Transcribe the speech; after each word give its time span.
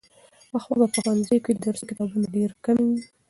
پخوا 0.51 0.75
به 0.79 0.87
په 0.93 0.99
ښوونځیو 1.03 1.43
کې 1.43 1.51
د 1.53 1.59
درسي 1.67 1.85
کتابونو 1.89 2.25
ډېر 2.35 2.49
کمی 2.65 2.85
و. 2.91 2.97